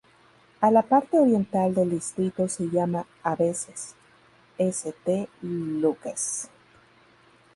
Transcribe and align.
A 0.61 0.71
la 0.71 0.81
parte 0.81 1.19
oriental 1.19 1.75
del 1.75 1.91
distrito 1.91 2.47
se 2.47 2.67
llama, 2.71 3.05
a 3.21 3.35
veces, 3.35 3.93
St 4.57 5.27
Luke's. 5.43 6.49